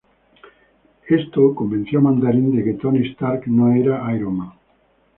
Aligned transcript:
Esto 1.07 1.53
convenció 1.53 1.99
a 1.99 2.01
Mandarin 2.01 2.55
de 2.55 2.63
que 2.63 2.73
Tony 2.73 3.07
Stark 3.09 3.43
no 3.45 3.71
era 3.71 4.01
Iron 4.15 4.35
Man. 4.35 4.51